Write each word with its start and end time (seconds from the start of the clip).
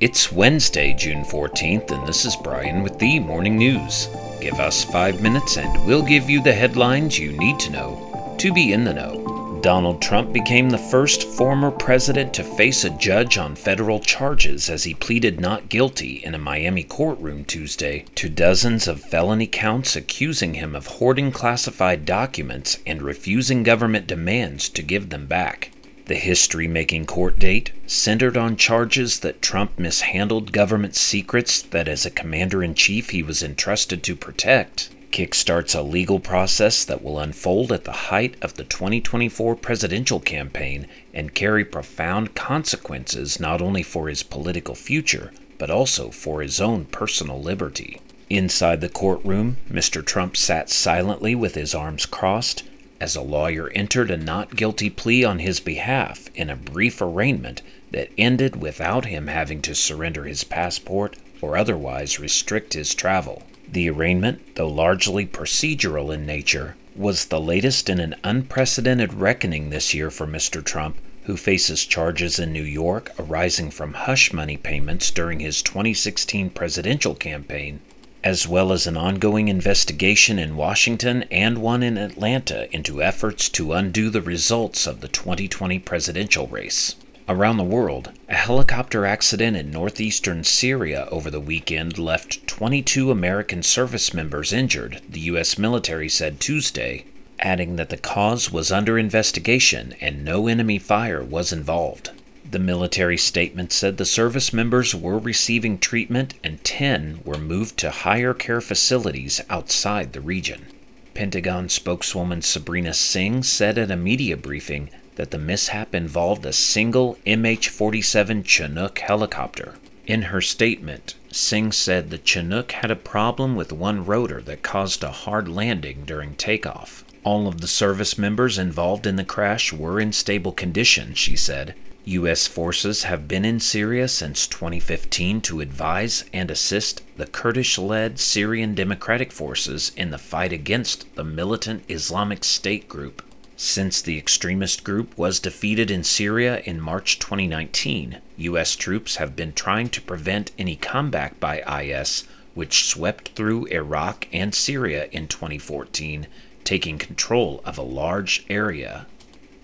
It's 0.00 0.30
Wednesday, 0.30 0.94
June 0.94 1.24
14th, 1.24 1.90
and 1.90 2.06
this 2.06 2.24
is 2.24 2.36
Brian 2.36 2.84
with 2.84 3.00
the 3.00 3.18
Morning 3.18 3.56
News. 3.56 4.08
Give 4.40 4.60
us 4.60 4.84
five 4.84 5.20
minutes 5.20 5.56
and 5.56 5.84
we'll 5.84 6.04
give 6.04 6.30
you 6.30 6.40
the 6.40 6.52
headlines 6.52 7.18
you 7.18 7.32
need 7.32 7.58
to 7.58 7.72
know 7.72 8.36
to 8.38 8.52
be 8.52 8.72
in 8.72 8.84
the 8.84 8.94
know. 8.94 9.58
Donald 9.60 10.00
Trump 10.00 10.32
became 10.32 10.70
the 10.70 10.78
first 10.78 11.24
former 11.24 11.72
president 11.72 12.32
to 12.34 12.44
face 12.44 12.84
a 12.84 12.90
judge 12.90 13.38
on 13.38 13.56
federal 13.56 13.98
charges 13.98 14.70
as 14.70 14.84
he 14.84 14.94
pleaded 14.94 15.40
not 15.40 15.68
guilty 15.68 16.22
in 16.24 16.32
a 16.32 16.38
Miami 16.38 16.84
courtroom 16.84 17.44
Tuesday 17.44 18.04
to 18.14 18.28
dozens 18.28 18.86
of 18.86 19.00
felony 19.00 19.48
counts 19.48 19.96
accusing 19.96 20.54
him 20.54 20.76
of 20.76 20.86
hoarding 20.86 21.32
classified 21.32 22.04
documents 22.04 22.78
and 22.86 23.02
refusing 23.02 23.64
government 23.64 24.06
demands 24.06 24.68
to 24.68 24.80
give 24.80 25.10
them 25.10 25.26
back. 25.26 25.72
The 26.08 26.14
history 26.14 26.66
making 26.66 27.04
court 27.04 27.38
date 27.38 27.72
centered 27.86 28.34
on 28.34 28.56
charges 28.56 29.20
that 29.20 29.42
Trump 29.42 29.78
mishandled 29.78 30.52
government 30.52 30.96
secrets 30.96 31.60
that, 31.60 31.86
as 31.86 32.06
a 32.06 32.10
commander 32.10 32.62
in 32.62 32.74
chief, 32.74 33.10
he 33.10 33.22
was 33.22 33.42
entrusted 33.42 34.02
to 34.04 34.16
protect, 34.16 34.88
kickstarts 35.12 35.78
a 35.78 35.82
legal 35.82 36.18
process 36.18 36.82
that 36.86 37.04
will 37.04 37.18
unfold 37.18 37.70
at 37.72 37.84
the 37.84 38.08
height 38.08 38.36
of 38.40 38.54
the 38.54 38.64
2024 38.64 39.54
presidential 39.56 40.18
campaign 40.18 40.86
and 41.12 41.34
carry 41.34 41.62
profound 41.62 42.34
consequences 42.34 43.38
not 43.38 43.60
only 43.60 43.82
for 43.82 44.08
his 44.08 44.22
political 44.22 44.74
future, 44.74 45.30
but 45.58 45.70
also 45.70 46.10
for 46.10 46.40
his 46.40 46.58
own 46.58 46.86
personal 46.86 47.38
liberty. 47.38 48.00
Inside 48.30 48.80
the 48.80 48.88
courtroom, 48.88 49.58
Mr. 49.70 50.02
Trump 50.02 50.38
sat 50.38 50.70
silently 50.70 51.34
with 51.34 51.54
his 51.54 51.74
arms 51.74 52.06
crossed 52.06 52.62
as 53.00 53.14
a 53.14 53.22
lawyer 53.22 53.70
entered 53.70 54.10
a 54.10 54.16
not 54.16 54.56
guilty 54.56 54.90
plea 54.90 55.24
on 55.24 55.38
his 55.38 55.60
behalf 55.60 56.28
in 56.34 56.50
a 56.50 56.56
brief 56.56 57.00
arraignment 57.00 57.62
that 57.90 58.10
ended 58.18 58.56
without 58.56 59.04
him 59.06 59.28
having 59.28 59.62
to 59.62 59.74
surrender 59.74 60.24
his 60.24 60.44
passport 60.44 61.16
or 61.40 61.56
otherwise 61.56 62.18
restrict 62.18 62.74
his 62.74 62.94
travel. 62.94 63.42
The 63.70 63.88
arraignment, 63.90 64.56
though 64.56 64.68
largely 64.68 65.26
procedural 65.26 66.12
in 66.12 66.26
nature, 66.26 66.76
was 66.96 67.26
the 67.26 67.40
latest 67.40 67.88
in 67.88 68.00
an 68.00 68.16
unprecedented 68.24 69.14
reckoning 69.14 69.70
this 69.70 69.94
year 69.94 70.10
for 70.10 70.26
Mr. 70.26 70.64
Trump, 70.64 70.96
who 71.24 71.36
faces 71.36 71.84
charges 71.84 72.38
in 72.38 72.52
New 72.52 72.62
York 72.62 73.12
arising 73.18 73.70
from 73.70 73.92
hush 73.92 74.32
money 74.32 74.56
payments 74.56 75.10
during 75.10 75.40
his 75.40 75.62
2016 75.62 76.50
presidential 76.50 77.14
campaign 77.14 77.80
as 78.24 78.48
well 78.48 78.72
as 78.72 78.86
an 78.86 78.96
ongoing 78.96 79.48
investigation 79.48 80.38
in 80.38 80.56
Washington 80.56 81.22
and 81.30 81.58
one 81.58 81.82
in 81.82 81.96
Atlanta 81.96 82.74
into 82.74 83.02
efforts 83.02 83.48
to 83.48 83.72
undo 83.72 84.10
the 84.10 84.22
results 84.22 84.86
of 84.86 85.00
the 85.00 85.08
2020 85.08 85.78
presidential 85.78 86.46
race. 86.48 86.96
Around 87.28 87.58
the 87.58 87.64
world, 87.64 88.12
a 88.28 88.34
helicopter 88.34 89.04
accident 89.04 89.54
in 89.54 89.70
northeastern 89.70 90.44
Syria 90.44 91.06
over 91.10 91.30
the 91.30 91.40
weekend 91.40 91.98
left 91.98 92.46
22 92.46 93.10
American 93.10 93.62
service 93.62 94.14
members 94.14 94.52
injured, 94.52 95.02
the 95.06 95.20
U.S. 95.20 95.58
military 95.58 96.08
said 96.08 96.40
Tuesday, 96.40 97.04
adding 97.38 97.76
that 97.76 97.90
the 97.90 97.98
cause 97.98 98.50
was 98.50 98.72
under 98.72 98.98
investigation 98.98 99.94
and 100.00 100.24
no 100.24 100.46
enemy 100.46 100.78
fire 100.78 101.22
was 101.22 101.52
involved. 101.52 102.10
The 102.50 102.58
military 102.58 103.18
statement 103.18 103.72
said 103.72 103.98
the 103.98 104.06
service 104.06 104.54
members 104.54 104.94
were 104.94 105.18
receiving 105.18 105.78
treatment 105.78 106.32
and 106.42 106.64
10 106.64 107.20
were 107.22 107.36
moved 107.36 107.76
to 107.78 107.90
higher 107.90 108.32
care 108.32 108.62
facilities 108.62 109.42
outside 109.50 110.14
the 110.14 110.22
region. 110.22 110.66
Pentagon 111.12 111.68
spokeswoman 111.68 112.40
Sabrina 112.40 112.94
Singh 112.94 113.42
said 113.42 113.76
at 113.76 113.90
a 113.90 113.96
media 113.96 114.34
briefing 114.34 114.88
that 115.16 115.30
the 115.30 115.38
mishap 115.38 115.94
involved 115.94 116.46
a 116.46 116.52
single 116.54 117.18
MH 117.26 117.68
47 117.68 118.44
Chinook 118.44 118.98
helicopter. 119.00 119.74
In 120.06 120.22
her 120.22 120.40
statement, 120.40 121.16
Singh 121.30 121.72
said 121.72 122.08
the 122.08 122.16
Chinook 122.16 122.72
had 122.72 122.90
a 122.90 122.96
problem 122.96 123.56
with 123.56 123.72
one 123.72 124.06
rotor 124.06 124.40
that 124.40 124.62
caused 124.62 125.04
a 125.04 125.10
hard 125.10 125.48
landing 125.48 126.04
during 126.06 126.34
takeoff. 126.34 127.04
All 127.24 127.46
of 127.46 127.60
the 127.60 127.66
service 127.66 128.16
members 128.16 128.56
involved 128.56 129.06
in 129.06 129.16
the 129.16 129.24
crash 129.24 129.70
were 129.70 130.00
in 130.00 130.12
stable 130.12 130.52
condition, 130.52 131.12
she 131.12 131.36
said. 131.36 131.74
U.S. 132.08 132.46
forces 132.46 133.02
have 133.02 133.28
been 133.28 133.44
in 133.44 133.60
Syria 133.60 134.08
since 134.08 134.46
2015 134.46 135.42
to 135.42 135.60
advise 135.60 136.24
and 136.32 136.50
assist 136.50 137.02
the 137.18 137.26
Kurdish 137.26 137.76
led 137.76 138.18
Syrian 138.18 138.74
Democratic 138.74 139.30
Forces 139.30 139.92
in 139.94 140.10
the 140.10 140.16
fight 140.16 140.50
against 140.50 141.14
the 141.16 141.24
militant 141.24 141.84
Islamic 141.86 142.44
State 142.44 142.88
group. 142.88 143.22
Since 143.56 144.00
the 144.00 144.16
extremist 144.16 144.84
group 144.84 145.18
was 145.18 145.38
defeated 145.38 145.90
in 145.90 146.02
Syria 146.02 146.62
in 146.64 146.80
March 146.80 147.18
2019, 147.18 148.22
U.S. 148.38 148.74
troops 148.74 149.16
have 149.16 149.36
been 149.36 149.52
trying 149.52 149.90
to 149.90 150.00
prevent 150.00 150.50
any 150.58 150.76
comeback 150.76 151.38
by 151.38 151.60
IS, 151.60 152.24
which 152.54 152.86
swept 152.86 153.32
through 153.36 153.66
Iraq 153.66 154.28
and 154.32 154.54
Syria 154.54 155.10
in 155.12 155.28
2014, 155.28 156.26
taking 156.64 156.96
control 156.96 157.60
of 157.66 157.76
a 157.76 157.82
large 157.82 158.46
area 158.48 159.04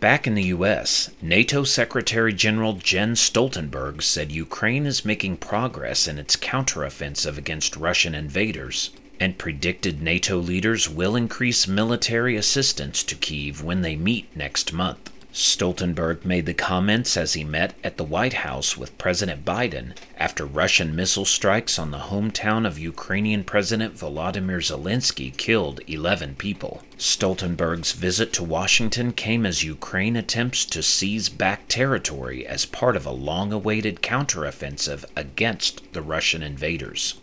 Back 0.05 0.27
in 0.27 0.35
the 0.35 0.53
U.S., 0.59 1.11
NATO 1.23 1.65
Secretary 1.65 2.35
General 2.35 2.75
Jens 2.75 3.21
Stoltenberg 3.21 4.03
said 4.03 4.31
Ukraine 4.31 4.85
is 4.85 5.03
making 5.03 5.39
progress 5.39 6.07
in 6.07 6.19
its 6.19 6.37
counteroffensive 6.37 7.39
against 7.39 7.75
Russian 7.75 8.15
invaders 8.15 8.91
and 9.19 9.39
predicted 9.39 10.03
NATO 10.03 10.37
leaders 10.37 10.91
will 10.91 11.17
increase 11.17 11.67
military 11.67 12.37
assistance 12.37 13.03
to 13.03 13.15
Kiev 13.15 13.65
when 13.65 13.81
they 13.81 13.97
meet 13.97 14.29
next 14.37 14.75
month. 14.75 15.11
Stoltenberg 15.35 16.25
made 16.25 16.47
the 16.47 16.55
comments 16.55 17.17
as 17.17 17.33
he 17.33 17.43
met 17.43 17.75
at 17.83 17.97
the 17.97 18.05
White 18.05 18.45
House 18.45 18.77
with 18.77 18.97
President 18.99 19.45
Biden 19.45 19.97
after 20.17 20.47
Russian 20.47 20.95
missile 20.95 21.25
strikes 21.25 21.77
on 21.77 21.91
the 21.91 22.07
hometown 22.07 22.65
of 22.65 22.79
Ukrainian 22.79 23.43
President 23.43 23.97
Volodymyr 23.97 24.63
Zelensky 24.63 25.37
killed 25.37 25.81
11 25.89 26.37
people. 26.37 26.83
Stoltenberg's 26.97 27.91
visit 27.91 28.33
to 28.35 28.45
Washington 28.45 29.13
came 29.13 29.45
as 29.45 29.65
Ukraine 29.65 30.15
attempts 30.15 30.65
to 30.67 30.85
seize 30.85 31.29
back 31.29 31.67
territory 31.67 32.47
as 32.47 32.65
part 32.65 32.95
of 32.95 33.05
a 33.05 33.11
long 33.11 33.53
awaited 33.53 34.03
counteroffensive 34.03 35.05
against 35.17 35.93
the 35.95 36.03
Russian 36.03 36.45
invaders. 36.45 37.21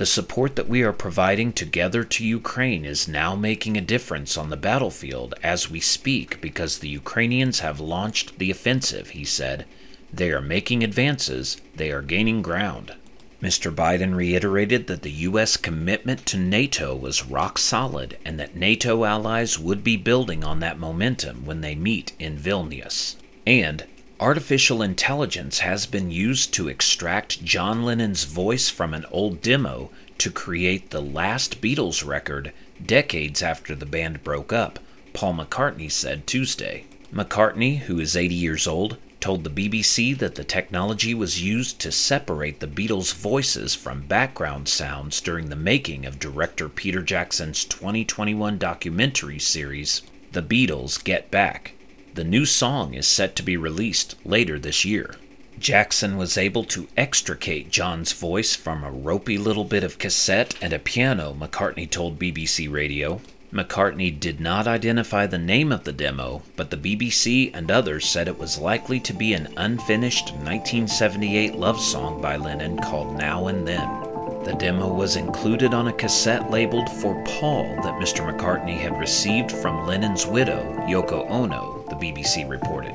The 0.00 0.06
support 0.06 0.56
that 0.56 0.66
we 0.66 0.80
are 0.82 0.94
providing 0.94 1.52
together 1.52 2.04
to 2.04 2.24
Ukraine 2.24 2.86
is 2.86 3.06
now 3.06 3.36
making 3.36 3.76
a 3.76 3.82
difference 3.82 4.38
on 4.38 4.48
the 4.48 4.56
battlefield 4.56 5.34
as 5.42 5.70
we 5.70 5.78
speak 5.78 6.40
because 6.40 6.78
the 6.78 6.88
Ukrainians 6.88 7.60
have 7.60 7.80
launched 7.80 8.38
the 8.38 8.50
offensive, 8.50 9.10
he 9.10 9.26
said. 9.26 9.66
They 10.10 10.30
are 10.30 10.40
making 10.40 10.82
advances, 10.82 11.58
they 11.76 11.90
are 11.90 12.00
gaining 12.00 12.40
ground. 12.40 12.94
Mr. 13.42 13.70
Biden 13.70 14.16
reiterated 14.16 14.86
that 14.86 15.02
the 15.02 15.28
U.S. 15.28 15.58
commitment 15.58 16.24
to 16.28 16.38
NATO 16.38 16.96
was 16.96 17.26
rock 17.26 17.58
solid 17.58 18.16
and 18.24 18.40
that 18.40 18.56
NATO 18.56 19.04
allies 19.04 19.58
would 19.58 19.84
be 19.84 19.98
building 19.98 20.42
on 20.42 20.60
that 20.60 20.78
momentum 20.78 21.44
when 21.44 21.60
they 21.60 21.74
meet 21.74 22.14
in 22.18 22.38
Vilnius. 22.38 23.16
And 23.46 23.84
Artificial 24.20 24.82
intelligence 24.82 25.60
has 25.60 25.86
been 25.86 26.10
used 26.10 26.52
to 26.52 26.68
extract 26.68 27.42
John 27.42 27.84
Lennon's 27.84 28.24
voice 28.24 28.68
from 28.68 28.92
an 28.92 29.06
old 29.10 29.40
demo 29.40 29.90
to 30.18 30.30
create 30.30 30.90
the 30.90 31.00
last 31.00 31.62
Beatles 31.62 32.06
record 32.06 32.52
decades 32.84 33.42
after 33.42 33.74
the 33.74 33.86
band 33.86 34.22
broke 34.22 34.52
up, 34.52 34.78
Paul 35.14 35.36
McCartney 35.36 35.90
said 35.90 36.26
Tuesday. 36.26 36.84
McCartney, 37.10 37.78
who 37.78 37.98
is 37.98 38.14
80 38.14 38.34
years 38.34 38.66
old, 38.66 38.98
told 39.20 39.42
the 39.42 39.48
BBC 39.48 40.16
that 40.18 40.34
the 40.34 40.44
technology 40.44 41.14
was 41.14 41.42
used 41.42 41.80
to 41.80 41.90
separate 41.90 42.60
the 42.60 42.66
Beatles' 42.66 43.14
voices 43.14 43.74
from 43.74 44.02
background 44.02 44.68
sounds 44.68 45.22
during 45.22 45.48
the 45.48 45.56
making 45.56 46.04
of 46.04 46.18
director 46.18 46.68
Peter 46.68 47.00
Jackson's 47.00 47.64
2021 47.64 48.58
documentary 48.58 49.38
series, 49.38 50.02
The 50.32 50.42
Beatles 50.42 51.02
Get 51.02 51.30
Back. 51.30 51.72
The 52.14 52.24
new 52.24 52.44
song 52.44 52.94
is 52.94 53.06
set 53.06 53.36
to 53.36 53.42
be 53.42 53.56
released 53.56 54.16
later 54.24 54.58
this 54.58 54.84
year. 54.84 55.14
Jackson 55.60 56.16
was 56.16 56.36
able 56.36 56.64
to 56.64 56.88
extricate 56.96 57.70
John's 57.70 58.12
voice 58.12 58.56
from 58.56 58.82
a 58.82 58.90
ropey 58.90 59.38
little 59.38 59.64
bit 59.64 59.84
of 59.84 59.98
cassette 59.98 60.56
and 60.60 60.72
a 60.72 60.78
piano, 60.78 61.34
McCartney 61.38 61.88
told 61.88 62.18
BBC 62.18 62.70
Radio. 62.70 63.20
McCartney 63.52 64.18
did 64.18 64.40
not 64.40 64.66
identify 64.66 65.26
the 65.26 65.38
name 65.38 65.70
of 65.70 65.84
the 65.84 65.92
demo, 65.92 66.42
but 66.56 66.70
the 66.70 66.76
BBC 66.76 67.50
and 67.52 67.70
others 67.70 68.06
said 68.06 68.26
it 68.26 68.38
was 68.38 68.58
likely 68.58 68.98
to 69.00 69.12
be 69.12 69.32
an 69.32 69.52
unfinished 69.56 70.30
1978 70.32 71.54
love 71.54 71.80
song 71.80 72.20
by 72.20 72.36
Lennon 72.36 72.78
called 72.78 73.18
Now 73.18 73.48
and 73.48 73.68
Then. 73.68 73.99
The 74.44 74.54
demo 74.54 74.90
was 74.90 75.16
included 75.16 75.74
on 75.74 75.88
a 75.88 75.92
cassette 75.92 76.50
labeled 76.50 76.88
For 76.88 77.22
Paul 77.24 77.64
that 77.82 78.00
Mr. 78.00 78.26
McCartney 78.26 78.78
had 78.78 78.98
received 78.98 79.52
from 79.52 79.86
Lennon's 79.86 80.26
widow, 80.26 80.62
Yoko 80.88 81.28
Ono, 81.30 81.84
the 81.90 81.94
BBC 81.96 82.48
reported. 82.48 82.94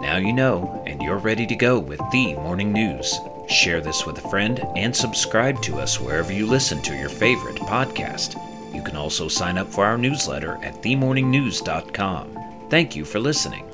Now 0.00 0.16
you 0.16 0.32
know, 0.32 0.82
and 0.88 1.00
you're 1.00 1.18
ready 1.18 1.46
to 1.46 1.54
go 1.54 1.78
with 1.78 2.00
the 2.10 2.34
morning 2.34 2.72
news. 2.72 3.14
Share 3.48 3.80
this 3.80 4.04
with 4.04 4.18
a 4.18 4.28
friend 4.28 4.60
and 4.74 4.94
subscribe 4.94 5.62
to 5.62 5.78
us 5.78 6.00
wherever 6.00 6.32
you 6.32 6.44
listen 6.44 6.82
to 6.82 6.96
your 6.96 7.08
favorite 7.08 7.56
podcast. 7.56 8.34
You 8.74 8.82
can 8.82 8.96
also 8.96 9.28
sign 9.28 9.58
up 9.58 9.68
for 9.68 9.84
our 9.84 9.96
newsletter 9.96 10.58
at 10.64 10.82
themorningnews.com. 10.82 12.66
Thank 12.68 12.96
you 12.96 13.04
for 13.04 13.20
listening. 13.20 13.69